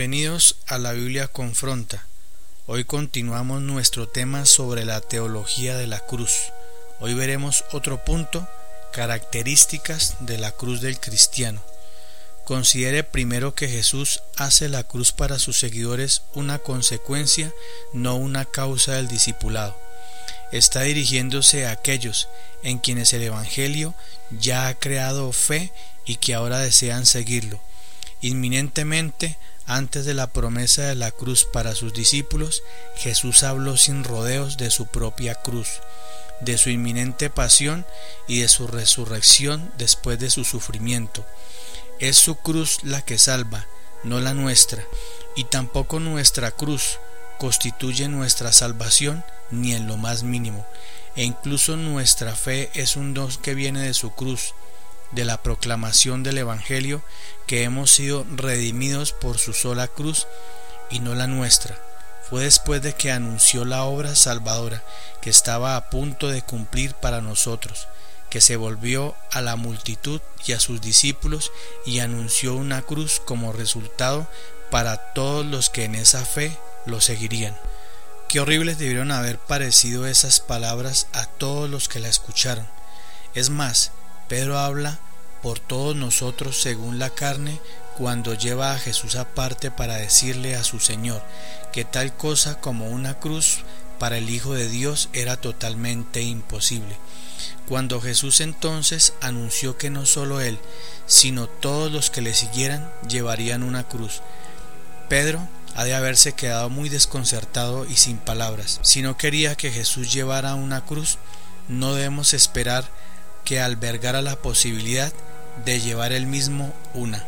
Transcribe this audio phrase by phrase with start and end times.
[0.00, 2.06] Bienvenidos a la Biblia Confronta.
[2.64, 6.32] Hoy continuamos nuestro tema sobre la teología de la cruz.
[7.00, 8.48] Hoy veremos otro punto,
[8.94, 11.60] características de la cruz del cristiano.
[12.46, 17.52] Considere primero que Jesús hace la cruz para sus seguidores una consecuencia,
[17.92, 19.76] no una causa del discipulado.
[20.50, 22.26] Está dirigiéndose a aquellos
[22.62, 23.94] en quienes el Evangelio
[24.30, 25.74] ya ha creado fe
[26.06, 27.60] y que ahora desean seguirlo.
[28.22, 32.62] Inminentemente, antes de la promesa de la cruz para sus discípulos,
[32.96, 35.68] Jesús habló sin rodeos de su propia cruz,
[36.40, 37.86] de su inminente pasión
[38.26, 41.24] y de su resurrección después de su sufrimiento.
[41.98, 43.66] Es su cruz la que salva,
[44.04, 44.84] no la nuestra,
[45.36, 46.98] y tampoco nuestra cruz
[47.38, 50.66] constituye nuestra salvación ni en lo más mínimo,
[51.16, 54.54] e incluso nuestra fe es un don que viene de su cruz,
[55.12, 57.02] de la proclamación del Evangelio,
[57.46, 60.26] que hemos sido redimidos por su sola cruz
[60.90, 61.78] y no la nuestra.
[62.28, 64.84] Fue después de que anunció la obra salvadora
[65.20, 67.88] que estaba a punto de cumplir para nosotros,
[68.30, 71.50] que se volvió a la multitud y a sus discípulos
[71.84, 74.28] y anunció una cruz como resultado
[74.70, 77.56] para todos los que en esa fe lo seguirían.
[78.28, 82.66] Qué horribles debieron haber parecido esas palabras a todos los que la escucharon.
[83.34, 83.90] Es más,
[84.30, 85.00] Pedro habla
[85.42, 87.60] por todos nosotros según la carne
[87.98, 91.20] cuando lleva a Jesús aparte para decirle a su Señor
[91.72, 93.64] que tal cosa como una cruz
[93.98, 96.96] para el Hijo de Dios era totalmente imposible.
[97.68, 100.60] Cuando Jesús entonces anunció que no solo él,
[101.06, 104.22] sino todos los que le siguieran llevarían una cruz,
[105.08, 105.40] Pedro
[105.74, 108.78] ha de haberse quedado muy desconcertado y sin palabras.
[108.82, 111.18] Si no quería que Jesús llevara una cruz,
[111.66, 112.84] no debemos esperar
[113.44, 115.12] que albergara la posibilidad
[115.64, 117.24] de llevar él mismo una.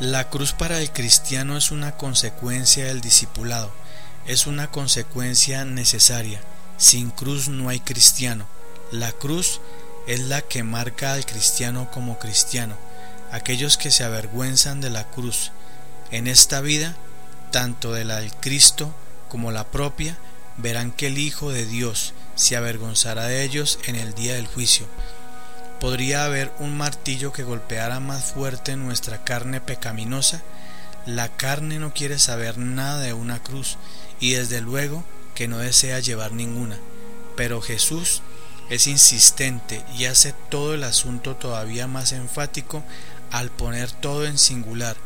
[0.00, 3.70] La cruz para el cristiano es una consecuencia del discipulado,
[4.26, 6.40] es una consecuencia necesaria.
[6.76, 8.46] Sin cruz no hay cristiano.
[8.90, 9.60] La cruz
[10.06, 12.76] es la que marca al cristiano como cristiano.
[13.30, 15.52] Aquellos que se avergüenzan de la cruz
[16.10, 16.96] en esta vida,
[17.50, 18.92] tanto de la del Cristo
[19.28, 20.18] como la propia,
[20.56, 24.86] verán que el Hijo de Dios se avergonzará de ellos en el día del juicio.
[25.82, 30.40] ¿Podría haber un martillo que golpeara más fuerte nuestra carne pecaminosa?
[31.06, 33.78] La carne no quiere saber nada de una cruz
[34.20, 35.02] y desde luego
[35.34, 36.78] que no desea llevar ninguna.
[37.36, 38.22] Pero Jesús
[38.70, 42.84] es insistente y hace todo el asunto todavía más enfático
[43.32, 44.96] al poner todo en singular.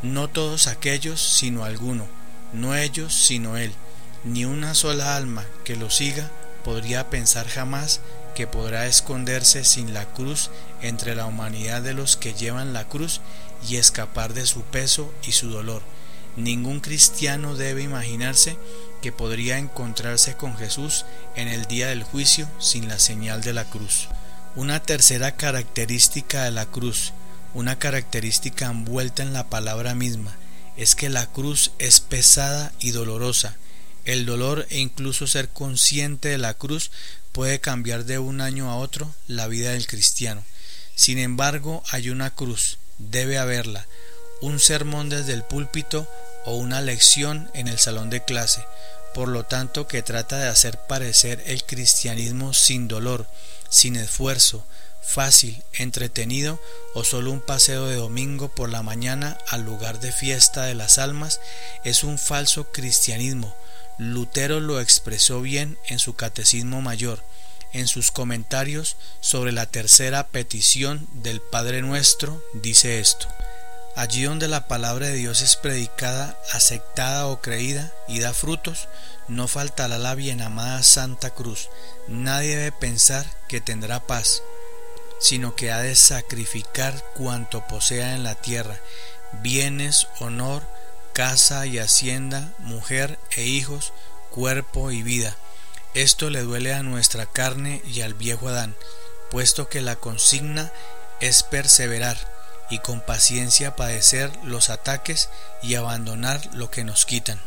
[0.00, 2.06] No todos aquellos, sino alguno,
[2.54, 3.74] no ellos, sino Él.
[4.24, 6.30] Ni una sola alma que lo siga
[6.64, 8.00] podría pensar jamás
[8.36, 10.50] que podrá esconderse sin la cruz
[10.82, 13.22] entre la humanidad de los que llevan la cruz
[13.66, 15.80] y escapar de su peso y su dolor.
[16.36, 18.58] Ningún cristiano debe imaginarse
[19.00, 23.64] que podría encontrarse con Jesús en el día del juicio sin la señal de la
[23.64, 24.08] cruz.
[24.54, 27.14] Una tercera característica de la cruz,
[27.54, 30.36] una característica envuelta en la palabra misma,
[30.76, 33.56] es que la cruz es pesada y dolorosa.
[34.04, 36.90] El dolor e incluso ser consciente de la cruz
[37.36, 40.42] puede cambiar de un año a otro la vida del cristiano.
[40.94, 43.86] Sin embargo, hay una cruz, debe haberla,
[44.40, 46.08] un sermón desde el púlpito
[46.46, 48.64] o una lección en el salón de clase,
[49.12, 53.28] por lo tanto que trata de hacer parecer el cristianismo sin dolor,
[53.68, 54.64] sin esfuerzo,
[55.02, 56.58] fácil, entretenido
[56.94, 60.96] o solo un paseo de domingo por la mañana al lugar de fiesta de las
[60.96, 61.42] almas,
[61.84, 63.54] es un falso cristianismo,
[63.98, 67.22] Lutero lo expresó bien en su Catecismo Mayor,
[67.72, 73.26] en sus comentarios sobre la tercera petición del Padre Nuestro, dice esto.
[73.94, 78.88] Allí donde la palabra de Dios es predicada, aceptada o creída y da frutos,
[79.28, 81.70] no faltará la bienamada Santa Cruz.
[82.06, 84.42] Nadie debe pensar que tendrá paz,
[85.18, 88.78] sino que ha de sacrificar cuanto posea en la tierra,
[89.40, 90.62] bienes, honor,
[91.14, 93.92] casa y hacienda, mujer e hijos,
[94.30, 95.36] cuerpo y vida.
[95.94, 98.76] Esto le duele a nuestra carne y al viejo Adán,
[99.30, 100.72] puesto que la consigna
[101.20, 102.16] es perseverar
[102.70, 105.30] y con paciencia padecer los ataques
[105.62, 107.40] y abandonar lo que nos quitan.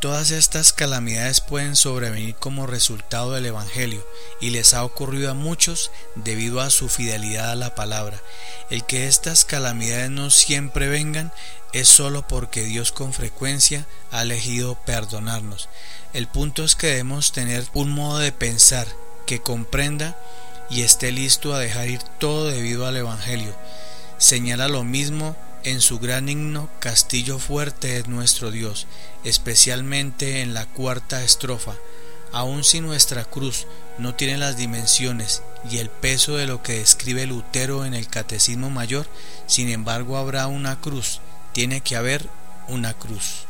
[0.00, 4.06] Todas estas calamidades pueden sobrevenir como resultado del Evangelio
[4.42, 8.20] y les ha ocurrido a muchos debido a su fidelidad a la palabra.
[8.68, 11.32] El que estas calamidades no siempre vengan
[11.80, 15.68] es solo porque Dios con frecuencia ha elegido perdonarnos.
[16.14, 18.88] El punto es que debemos tener un modo de pensar
[19.26, 20.16] que comprenda
[20.70, 23.54] y esté listo a dejar ir todo debido al Evangelio.
[24.18, 28.86] Señala lo mismo En su gran himno Castillo fuerte es nuestro Dios,
[29.24, 31.74] especialmente en la cuarta estrofa.
[32.32, 33.66] Aun si nuestra cruz
[33.98, 38.70] no tiene las dimensiones y el peso de lo que describe Lutero en el Catecismo
[38.70, 39.08] Mayor,
[39.48, 41.20] sin embargo habrá una cruz,
[41.56, 42.28] tiene que haber
[42.68, 43.46] una cruz.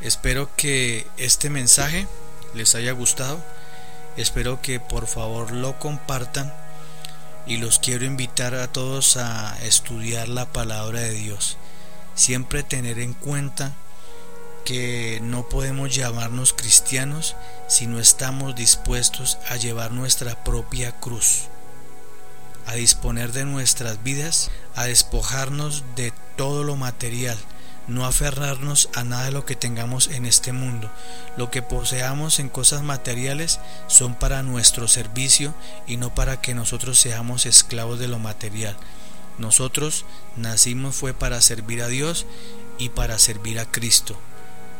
[0.00, 2.08] Espero que este mensaje
[2.54, 3.38] les haya gustado,
[4.16, 6.54] espero que por favor lo compartan
[7.46, 11.58] y los quiero invitar a todos a estudiar la palabra de Dios.
[12.14, 13.74] Siempre tener en cuenta
[14.64, 17.36] que no podemos llamarnos cristianos
[17.68, 21.48] si no estamos dispuestos a llevar nuestra propia cruz,
[22.64, 27.38] a disponer de nuestras vidas, a despojarnos de todo lo material,
[27.88, 30.90] no aferrarnos a nada de lo que tengamos en este mundo.
[31.36, 35.54] Lo que poseamos en cosas materiales son para nuestro servicio
[35.86, 38.76] y no para que nosotros seamos esclavos de lo material.
[39.38, 40.04] Nosotros
[40.36, 42.26] nacimos fue para servir a Dios
[42.78, 44.18] y para servir a Cristo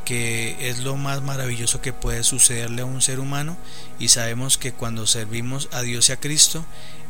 [0.07, 3.59] que es lo más maravilloso que puede sucederle a un ser humano
[3.99, 6.65] y sabemos que cuando servimos a Dios y a Cristo,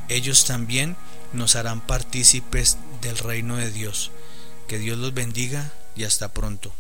[0.09, 0.97] ellos también
[1.35, 4.11] nos harán partícipes del reino de Dios.
[4.67, 6.73] Que Dios los bendiga y hasta pronto.